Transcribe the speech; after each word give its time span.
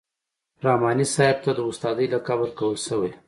رحماني 0.65 1.05
صاحب 1.15 1.37
ته 1.43 1.51
د 1.55 1.59
استادۍ 1.69 2.05
لقب 2.13 2.37
ورکول 2.41 2.75
شوی. 2.87 3.11